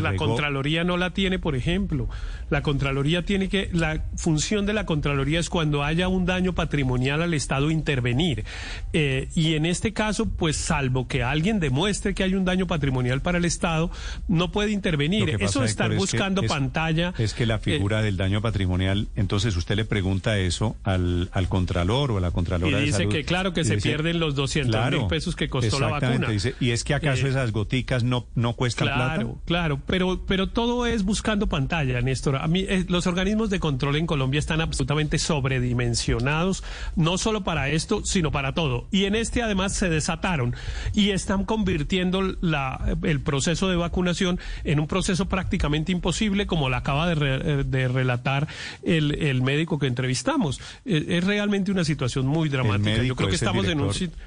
la 0.01 0.15
Contraloría 0.15 0.83
no 0.83 0.97
la 0.97 1.11
tiene, 1.11 1.39
por 1.39 1.55
ejemplo. 1.55 2.09
La 2.49 2.61
Contraloría 2.61 3.23
tiene 3.23 3.49
que, 3.49 3.69
la 3.73 4.05
función 4.15 4.65
de 4.65 4.73
la 4.73 4.85
Contraloría 4.85 5.39
es 5.39 5.49
cuando 5.49 5.83
haya 5.83 6.07
un 6.07 6.25
daño 6.25 6.53
patrimonial 6.53 7.21
al 7.21 7.33
Estado 7.33 7.71
intervenir. 7.71 8.45
Eh, 8.93 9.29
y 9.35 9.55
en 9.55 9.65
este 9.65 9.93
caso, 9.93 10.29
pues 10.29 10.57
salvo 10.57 11.07
que 11.07 11.23
alguien 11.23 11.59
demuestre 11.59 12.13
que 12.13 12.23
hay 12.23 12.35
un 12.35 12.45
daño 12.45 12.67
patrimonial 12.67 13.21
para 13.21 13.37
el 13.37 13.45
Estado, 13.45 13.91
no 14.27 14.51
puede 14.51 14.71
intervenir. 14.71 15.37
Eso 15.39 15.61
de 15.61 15.67
estar 15.67 15.93
buscando 15.95 16.43
pantalla. 16.43 17.13
Es 17.17 17.33
que 17.33 17.45
la 17.45 17.59
figura 17.59 18.01
eh, 18.01 18.03
del 18.03 18.17
daño 18.17 18.41
patrimonial, 18.41 19.07
entonces 19.15 19.55
usted 19.55 19.75
le 19.75 19.85
pregunta 19.85 20.37
eso 20.37 20.75
al, 20.83 21.29
al 21.31 21.49
Contralor 21.49 22.11
o 22.11 22.17
a 22.17 22.21
la 22.21 22.31
Contralora 22.31 22.81
y 22.81 22.85
dice 22.85 23.07
que 23.07 23.23
claro 23.23 23.53
que 23.53 23.63
se 23.63 23.77
pierden 23.77 24.19
los 24.19 24.35
200 24.35 24.91
mil 24.91 25.07
pesos 25.07 25.35
que 25.35 25.49
costó 25.49 25.79
la 25.79 25.87
vacuna 25.87 26.22
y 26.59 26.71
es 26.71 26.83
que 26.83 26.93
acaso 26.93 27.27
Eh, 27.27 27.29
esas 27.29 27.51
goticas 27.51 28.03
no, 28.03 28.25
no 28.35 28.53
cuestan 28.53 28.87
plata. 28.87 29.13
Claro, 29.15 29.37
claro, 29.45 29.79
pero, 29.85 30.25
pero 30.25 30.49
todo 30.49 30.85
es 30.85 31.03
buscando 31.03 31.47
pantalla, 31.47 32.01
Néstor. 32.01 32.35
A 32.37 32.47
mí, 32.47 32.65
eh, 32.67 32.85
los 32.87 33.07
organismos 33.07 33.49
de 33.49 33.59
control 33.59 33.95
en 33.95 34.05
Colombia 34.07 34.39
están 34.39 34.61
absolutamente 34.61 35.17
sobredimensionados, 35.19 36.63
no 36.95 37.17
solo 37.17 37.43
para 37.43 37.69
esto, 37.69 38.01
sino 38.05 38.31
para 38.31 38.53
todo. 38.53 38.87
Y 38.91 39.05
en 39.05 39.15
este 39.15 39.41
además 39.41 39.73
se 39.73 39.89
desataron 39.89 40.55
y 40.93 41.09
están 41.11 41.45
convirtiendo 41.45 42.21
la, 42.41 42.97
el 43.03 43.21
proceso 43.21 43.69
de 43.69 43.75
vacunación 43.75 44.39
en 44.63 44.79
un 44.79 44.87
proceso 44.87 45.27
prácticamente 45.27 45.91
imposible, 45.91 46.45
como 46.47 46.69
lo 46.69 46.75
acaba 46.75 47.07
de, 47.07 47.15
re- 47.15 47.41
eh, 47.61 47.63
de 47.65 47.87
relatar 47.87 48.47
el, 48.83 49.13
el 49.21 49.41
médico 49.41 49.79
que 49.79 49.87
entrevistamos. 49.87 50.59
Eh, 50.85 51.05
es 51.09 51.23
realmente 51.23 51.71
una 51.71 51.83
situación 51.83 52.27
muy 52.27 52.49
dramática. 52.49 53.03
Yo 53.03 53.15
creo 53.15 53.29
que 53.29 53.35
es 53.35 53.41
estamos 53.41 53.67
en 53.67 53.79
un 53.81 53.93
sitio 53.93 54.17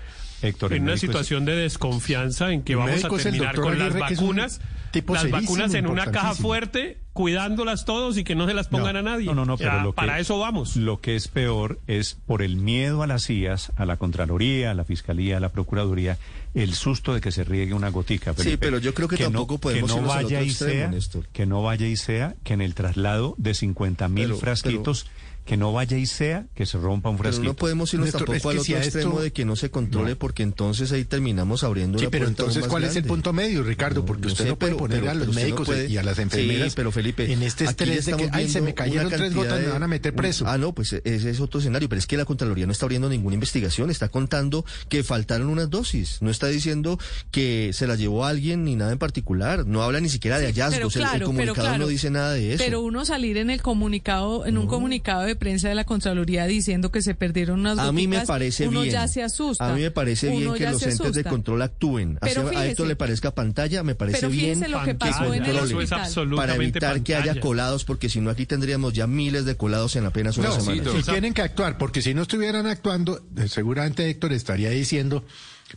Héctor, 0.43 0.73
en 0.75 0.83
una 0.85 0.95
es- 0.95 1.01
situación 1.01 1.45
de 1.45 1.55
desconfianza 1.57 2.53
en 2.53 2.63
que 2.63 2.73
El 2.73 2.79
vamos 2.79 3.05
a 3.05 3.09
terminar 3.09 3.55
con 3.57 3.79
las 3.79 3.95
Aguirre, 3.95 4.01
vacunas, 4.17 4.61
tipo 4.93 5.15
las 5.15 5.31
vacunas 5.31 5.75
en 5.75 5.87
una 5.87 6.11
caja 6.11 6.35
fuerte, 6.35 6.99
cuidándolas 7.13 7.85
todos 7.87 8.19
y 8.19 8.25
que 8.25 8.35
no 8.35 8.47
se 8.47 8.53
las 8.55 8.69
pongan 8.69 8.93
No, 8.95 8.99
a 9.01 9.03
nadie. 9.03 9.27
No, 9.27 9.35
no, 9.35 9.45
no, 9.47 9.57
pero 9.57 9.71
Ya, 9.73 9.83
lo 9.83 9.93
que- 9.93 9.97
para 9.97 10.21
eso 10.21 10.39
vamos. 10.39 10.77
Lo 10.77 11.01
que 11.01 11.17
es 11.17 11.29
peor 11.29 11.81
es 11.87 12.19
por 12.27 12.43
el 12.43 12.57
miedo 12.57 13.03
a 13.03 13.07
las 13.07 13.25
CIAs, 13.27 13.73
a 13.77 13.87
la 13.87 13.97
Contraloría, 13.97 14.71
a 14.71 14.75
la 14.75 14.85
Fiscalía, 14.85 15.39
a 15.39 15.41
la 15.41 15.49
Procuraduría, 15.51 16.19
el 16.55 16.75
susto 16.75 17.15
de 17.15 17.21
que 17.23 17.33
se 17.33 17.45
riegue 17.45 17.73
una 17.75 17.89
gotica. 17.89 18.35
Sí, 18.37 18.57
pero 18.59 18.79
yo 18.79 18.93
creo 18.95 19.09
que 19.09 19.17
tampoco 19.17 19.55
no, 19.55 19.61
podemos 19.61 19.93
que 19.95 20.01
no 20.01 20.07
vaya 20.07 20.43
y 20.43 20.49
extremo, 20.51 20.73
sea, 20.75 20.89
Néstor. 20.89 21.27
que 21.33 21.47
no 21.47 21.63
vaya 21.63 21.87
y 21.87 21.97
sea 21.97 22.35
que 22.45 22.53
en 22.55 22.61
el 22.61 22.75
traslado 22.75 23.35
de 23.39 23.55
50 23.55 24.09
mil 24.09 24.25
Pero- 24.27 24.37
frasquitos, 24.39 25.07
que 25.47 25.57
no 25.57 25.73
vaya 25.73 25.97
y 25.97 26.05
sea 26.07 26.45
que 26.55 26.67
se 26.67 26.77
rompa 26.77 27.09
un 27.09 27.17
Pero 27.17 27.31
frasquito. 27.31 27.53
no 27.53 27.55
podemos 27.57 27.95
irnos 27.95 28.07
Néstor, 28.09 28.27
tampoco 28.27 28.51
es 28.51 28.55
que 28.57 28.59
al 28.59 28.65
si 28.65 28.73
otro 28.75 28.83
esto- 28.85 28.99
extremo 28.99 29.21
de 29.21 29.33
que 29.33 29.45
no 29.45 29.57
se 29.57 29.71
controle, 29.71 30.17
porque 30.17 30.43
entonces 30.43 30.93
ahí 30.93 31.05
terminamos 31.05 31.63
abriendo 31.65 31.99
Sí, 31.99 32.05
una 32.05 32.11
pero 32.11 32.27
entonces, 32.27 32.63
más 32.63 32.69
¿cuál 32.71 32.85
es 32.85 32.97
el 32.97 33.05
punto 33.05 33.33
medio, 33.33 33.63
Ricardo? 33.63 34.05
Porque 34.05 34.23
No 34.27 34.33
usted 34.33 34.45
sé, 34.45 34.51
no 34.51 34.59
puede 34.59 34.73
pero- 34.73 34.79
poner 34.79 34.99
pero- 35.01 35.11
a 35.13 35.15
los 35.15 35.23
pero 35.29 35.33
no 35.33 35.41
médicos 35.41 35.67
puede- 35.67 35.89
y 35.89 35.97
a 35.97 36.03
las 36.03 36.19
enfermeras 36.19 36.73
Sí, 36.73 36.77
pero 36.77 36.91
Felipe, 36.93 37.33
en 37.33 37.43
este 37.45 37.65
estrés 37.65 38.07
de 38.07 38.17
que, 38.17 38.29
ay, 38.33 38.49
se 38.49 38.61
me 38.61 38.75
cayeron 38.75 39.09
tres 39.09 39.35
gotas, 39.35 39.61
me 39.61 39.67
de- 39.67 39.73
van 39.73 39.83
a 39.85 39.89
meter 39.89 40.13
un- 40.13 40.17
preso. 40.17 40.47
Ah, 40.49 40.59
no, 40.59 40.73
pues 40.75 40.93
ese 40.93 41.31
es 41.31 41.41
otro 41.41 41.61
escenario, 41.61 41.89
pero 41.89 41.99
es 42.01 42.07
que 42.09 42.17
la 42.17 42.25
Contraloría 42.25 42.67
no 42.67 42.73
está 42.73 42.87
abriendo 42.87 43.09
ninguna 43.09 43.35
investigación, 43.35 43.89
está 43.91 44.09
contando 44.09 44.65
que 44.89 45.05
faltaron 45.05 45.49
unas 45.49 45.71
dosis, 45.71 46.19
no 46.23 46.31
está 46.31 46.49
diciendo 46.49 46.99
que 47.31 47.71
se 47.73 47.87
las 47.87 47.99
llevó 48.01 48.25
alguien 48.25 48.65
ni 48.65 48.75
nada 48.75 48.91
en 48.91 48.99
particular, 48.99 49.65
no 49.65 49.83
habla 49.83 50.01
ni 50.01 50.09
siquiera 50.09 50.39
de 50.41 50.49
Sí, 50.49 50.53
pero 50.55 50.67
hallazgos, 50.67 50.97
el- 50.97 51.03
el, 51.03 51.09
claro, 51.09 51.19
pero 51.19 51.27
comunicado 51.27 51.55
claro. 51.69 51.79
no 51.79 51.87
dice 51.87 52.11
nada 52.11 52.33
de 52.33 52.55
eso. 52.55 52.65
Pero 52.65 52.81
uno 52.83 53.05
salir 53.05 53.37
en 53.37 53.51
el 53.51 53.63
comunicado, 53.63 54.45
en 54.47 54.59
un 54.59 54.67
comunicado 54.67 55.23
de 55.23 55.36
prensa 55.37 55.69
de 55.69 55.75
la 55.75 55.85
Contraloría 55.85 56.47
diciendo 56.47 56.91
que 56.91 57.03
se 57.03 57.15
perdieron 57.15 57.61
unas 57.61 57.79
A 57.79 57.93
mí 57.93 58.09
me 58.09 58.21
parece 58.27 58.67
uno 58.69 58.83
bien. 58.83 58.93
ya 58.95 59.09
se 59.09 59.23
asusta. 59.23 59.71
A 59.71 59.75
mí 59.75 59.83
me 59.83 59.91
parece 59.91 60.29
bien 60.31 60.53
que 60.55 60.69
los 60.71 60.83
entes 60.83 61.13
de 61.15 61.25
control 61.25 61.63
actúen. 61.63 62.19
Pero 62.21 62.49
Así 62.49 62.57
a 62.57 62.67
esto 62.67 62.85
le 62.87 62.97
parezca 62.97 63.35
pantalla, 63.35 63.83
me 63.83 63.95
parece 63.95 64.27
bien 64.29 64.61
lo 64.71 64.83
que 64.83 64.95
pasó 64.95 65.33
en 65.33 65.45
el 65.45 65.57
eso 65.57 65.65
es 65.67 65.73
hospital. 65.73 66.01
absolutamente 66.01 66.81
para 66.81 66.91
evitar 66.95 67.03
que 67.03 67.15
haya 67.15 67.41
colados, 67.41 67.85
porque 67.85 68.09
si 68.09 68.21
no 68.21 68.31
aquí 68.31 68.47
tendríamos 68.47 68.93
ya 68.93 69.07
miles 69.07 69.45
de 69.45 69.57
colados 69.57 69.95
en 69.97 70.07
apenas 70.07 70.37
una 70.39 70.49
No, 70.49 70.61
semana. 70.61 70.83
y 70.99 71.03
tienen 71.03 71.35
que 71.35 71.43
actuar, 71.43 71.79
porque 71.79 72.03
si 72.03 72.15
no 72.15 72.23
estuvieran 72.23 72.67
actuando, 72.67 73.21
eh, 73.37 73.49
seguramente 73.49 74.09
Héctor 74.09 74.33
estaría 74.33 74.71
diciendo, 74.71 75.25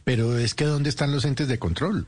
pero 0.04 0.38
es 0.38 0.54
que 0.56 0.66
¿dónde 0.66 0.90
están 0.90 1.12
los 1.12 1.26
entes 1.26 1.48
de 1.48 1.60
control? 1.60 2.06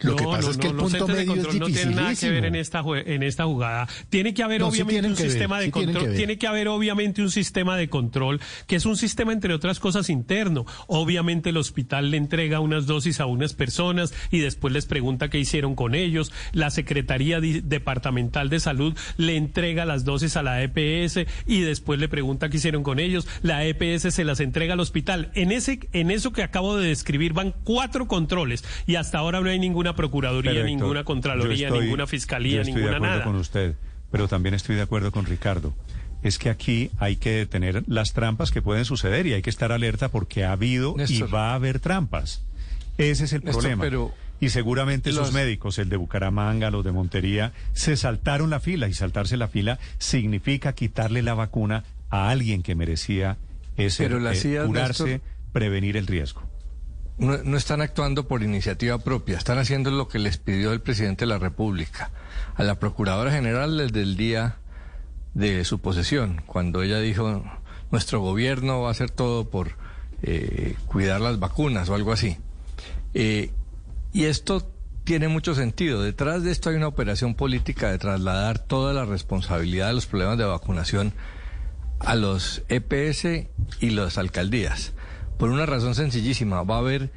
Lo 0.00 0.16
que 0.16 0.24
No, 0.24 0.30
pasa 0.30 0.42
no, 0.42 0.50
es 0.50 0.58
que 0.58 0.64
no, 0.64 0.70
el 0.70 0.76
los 0.76 0.92
punto 0.92 0.98
entes 0.98 1.16
de 1.16 1.26
medio 1.26 1.32
es 1.32 1.46
control 1.46 1.58
no 1.58 1.66
tienen 1.66 1.94
nada 1.96 2.14
que 2.14 2.30
ver 2.30 2.44
en 2.44 2.54
esta 2.54 2.82
en 3.06 3.22
esta 3.22 3.44
jugada. 3.44 3.88
Tiene 4.08 4.34
que 4.34 4.42
haber 4.42 4.60
sí 4.60 4.66
obviamente 4.66 5.08
un 5.08 5.14
que 5.14 5.22
ver, 5.22 5.30
sistema 5.30 5.58
de 5.58 5.66
sí 5.66 5.70
control, 5.70 6.04
que 6.04 6.16
tiene 6.16 6.38
que 6.38 6.46
haber 6.46 6.68
obviamente 6.68 7.22
un 7.22 7.30
sistema 7.30 7.76
de 7.76 7.88
control 7.88 8.40
que 8.66 8.76
es 8.76 8.86
un 8.86 8.96
sistema 8.96 9.32
entre 9.32 9.54
otras 9.54 9.80
cosas 9.80 10.10
interno. 10.10 10.66
Obviamente 10.86 11.50
el 11.50 11.56
hospital 11.56 12.10
le 12.10 12.16
entrega 12.16 12.60
unas 12.60 12.86
dosis 12.86 13.20
a 13.20 13.26
unas 13.26 13.54
personas 13.54 14.12
y 14.30 14.38
después 14.38 14.72
les 14.72 14.86
pregunta 14.86 15.28
qué 15.30 15.38
hicieron 15.38 15.74
con 15.74 15.94
ellos. 15.94 16.32
La 16.52 16.70
Secretaría 16.70 17.40
Departamental 17.40 18.48
de 18.48 18.60
Salud 18.60 18.96
le 19.16 19.36
entrega 19.36 19.84
las 19.84 20.04
dosis 20.04 20.36
a 20.36 20.42
la 20.42 20.62
EPS 20.62 21.20
y 21.46 21.60
después 21.60 21.98
le 21.98 22.08
pregunta 22.08 22.48
qué 22.48 22.56
hicieron 22.56 22.82
con 22.82 22.98
ellos. 22.98 23.26
La 23.42 23.64
EPS 23.64 24.14
se 24.14 24.24
las 24.24 24.40
entrega 24.40 24.74
al 24.74 24.80
hospital. 24.80 25.30
En 25.34 25.52
ese 25.52 25.80
en 25.92 26.10
eso 26.10 26.32
que 26.32 26.42
acabo 26.42 26.76
de 26.76 26.88
describir 26.88 27.32
van 27.32 27.54
cuatro 27.64 28.08
controles 28.08 28.64
y 28.86 28.96
hasta 28.96 29.18
ahora 29.18 29.40
no 29.40 29.48
hay 29.48 29.58
ninguna 29.68 29.94
procuraduría, 29.94 30.62
ninguna 30.64 31.04
contraloría, 31.04 31.68
estoy- 31.68 31.84
ninguna 31.84 32.02
yo 32.04 32.06
fiscalía, 32.08 32.60
estoy 32.62 32.74
ninguna 32.74 32.90
de 32.92 32.96
acuerdo 32.96 33.14
nada. 33.16 33.24
con 33.24 33.36
usted, 33.36 33.74
pero 34.10 34.26
también 34.28 34.54
estoy 34.54 34.76
de 34.76 34.82
acuerdo 34.82 35.12
con 35.12 35.26
Ricardo. 35.26 35.74
Es 36.22 36.38
que 36.38 36.50
aquí 36.50 36.90
hay 36.98 37.16
que 37.16 37.30
detener 37.30 37.84
las 37.86 38.12
trampas 38.12 38.50
que 38.50 38.60
pueden 38.62 38.84
suceder 38.84 39.26
y 39.26 39.34
hay 39.34 39.42
que 39.42 39.50
estar 39.50 39.70
alerta 39.70 40.08
porque 40.08 40.44
ha 40.44 40.52
habido 40.52 40.94
Néstor. 40.96 41.28
y 41.28 41.30
va 41.30 41.50
a 41.52 41.54
haber 41.54 41.78
trampas. 41.78 42.42
Ese 42.98 43.24
es 43.24 43.32
el 43.32 43.44
Néstor, 43.44 43.62
problema. 43.62 43.82
pero 43.84 44.12
y 44.40 44.48
seguramente 44.48 45.10
esos 45.10 45.26
los- 45.28 45.32
médicos, 45.34 45.78
el 45.78 45.88
de 45.88 45.96
Bucaramanga, 45.96 46.70
los 46.72 46.84
de 46.84 46.90
Montería, 46.90 47.52
se 47.72 47.96
saltaron 47.96 48.50
la 48.50 48.58
fila 48.58 48.88
y 48.88 48.94
saltarse 48.94 49.36
la 49.36 49.46
fila 49.48 49.78
significa 49.98 50.72
quitarle 50.72 51.22
la 51.22 51.34
vacuna 51.34 51.84
a 52.10 52.30
alguien 52.30 52.62
que 52.64 52.74
merecía 52.74 53.36
ese 53.76 54.02
Pero 54.04 54.16
eh, 54.28 54.60
curarse, 54.66 55.04
Néstor- 55.04 55.20
prevenir 55.52 55.96
el 55.96 56.06
riesgo. 56.08 56.42
No, 57.18 57.56
están 57.56 57.80
actuando 57.80 58.28
por 58.28 58.42
iniciativa 58.42 58.98
propia, 58.98 59.36
están 59.36 59.58
haciendo 59.58 59.90
lo 59.90 60.08
que 60.08 60.18
les 60.18 60.38
pidió 60.38 60.72
el 60.72 60.80
presidente 60.80 61.24
de 61.24 61.30
la 61.30 61.38
República. 61.38 62.10
A 62.54 62.62
la 62.62 62.78
Procuradora 62.78 63.30
General 63.30 63.76
desde 63.76 64.02
el 64.02 64.16
día 64.16 64.56
de 65.34 65.64
su 65.64 65.80
posesión, 65.80 66.42
cuando 66.46 66.82
ella 66.82 67.00
dijo, 67.00 67.44
nuestro 67.90 68.20
gobierno 68.20 68.82
va 68.82 68.88
a 68.88 68.92
hacer 68.92 69.10
todo 69.10 69.50
por 69.50 69.76
eh, 70.22 70.76
cuidar 70.86 71.20
las 71.20 71.38
vacunas 71.38 71.88
o 71.88 71.94
algo 71.94 72.12
así. 72.12 72.36
Eh, 73.14 73.50
y 74.12 74.24
esto 74.24 74.70
tiene 75.04 75.28
mucho 75.28 75.54
sentido. 75.54 76.02
Detrás 76.02 76.42
de 76.42 76.50
esto 76.50 76.70
hay 76.70 76.76
una 76.76 76.88
operación 76.88 77.34
política 77.34 77.90
de 77.90 77.98
trasladar 77.98 78.58
toda 78.58 78.92
la 78.92 79.04
responsabilidad 79.04 79.88
de 79.88 79.94
los 79.94 80.06
problemas 80.06 80.38
de 80.38 80.44
vacunación 80.44 81.14
a 82.00 82.14
los 82.14 82.62
EPS 82.68 83.48
y 83.80 83.90
las 83.90 84.18
alcaldías. 84.18 84.92
Por 85.38 85.50
una 85.50 85.66
razón 85.66 85.94
sencillísima, 85.94 86.64
va 86.64 86.76
a 86.76 86.78
haber 86.78 87.10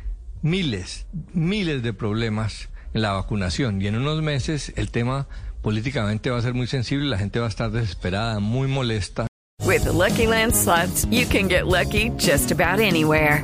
miles, 0.44 1.08
miles 1.34 1.82
de 1.82 1.92
problemas 1.92 2.70
en 2.94 3.02
la 3.02 3.14
vacunación 3.14 3.82
y 3.82 3.88
en 3.88 3.96
unos 3.96 4.22
meses 4.22 4.74
el 4.76 4.92
tema 4.92 5.28
políticamente 5.64 6.30
va 6.30 6.38
a 6.38 6.42
ser 6.42 6.54
muy 6.54 6.68
sensible, 6.68 7.08
la 7.08 7.18
gente 7.18 7.40
va 7.40 7.48
a 7.48 7.50
estar 7.50 7.72
desesperada, 7.72 8.40
muy 8.40 8.68
molesta. 8.68 9.26
With 9.66 9.84
the 9.84 9.92
Lucky 9.92 10.28
Land 10.28 10.54
you 11.10 11.26
can 11.26 11.48
get 11.48 11.66
lucky 11.66 12.12
just 12.18 12.52
about 12.52 12.80
anywhere. 12.80 13.44